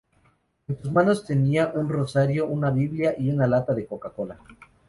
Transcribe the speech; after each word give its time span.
En 0.67 0.81
sus 0.81 0.91
manos 0.91 1.25
tenía 1.25 1.67
un 1.75 1.87
rosario, 1.87 2.47
una 2.47 2.71
biblia 2.71 3.13
y 3.19 3.29
una 3.29 3.45
lata 3.45 3.75
de 3.75 3.85
Coca-Cola. 3.85 4.39